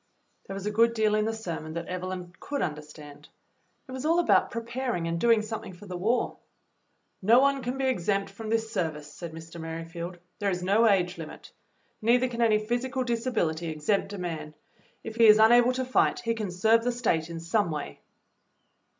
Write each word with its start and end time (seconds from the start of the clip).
There 0.47 0.55
was 0.55 0.65
a 0.65 0.71
good 0.71 0.95
deal 0.95 1.13
in 1.13 1.25
the 1.25 1.31
sermon 1.35 1.73
that 1.73 1.85
Evelyn 1.87 2.33
could 2.39 2.63
understand. 2.63 3.29
It 3.87 3.91
was 3.91 4.03
all 4.03 4.17
about 4.17 4.49
preparing 4.49 5.07
and 5.07 5.19
doing 5.21 5.43
something 5.43 5.73
for 5.73 5.85
the 5.85 5.95
war. 5.95 6.37
"No 7.21 7.39
one 7.39 7.61
can 7.61 7.77
be 7.77 7.85
exempt 7.85 8.31
from 8.31 8.49
this 8.49 8.73
service," 8.73 9.13
said 9.13 9.31
Mr. 9.31 9.61
Merrifield. 9.61 10.17
"There 10.39 10.49
is 10.49 10.63
no 10.63 10.87
age 10.89 11.17
hmit. 11.17 11.51
Neither 12.01 12.01
EVELYN'S 12.01 12.01
WAR 12.01 12.13
WORK 12.13 12.29
43 12.29 12.29
can 12.29 12.41
any 12.41 12.57
physical 12.65 13.03
disability 13.03 13.67
exempt 13.69 14.13
a 14.13 14.17
man. 14.17 14.55
If 15.03 15.17
he 15.17 15.27
is 15.27 15.37
unable 15.37 15.73
to 15.73 15.85
fight, 15.85 16.21
he 16.21 16.33
can 16.33 16.49
serve 16.49 16.83
the 16.83 16.91
State 16.91 17.29
in 17.29 17.39
some 17.39 17.69
way." 17.69 17.99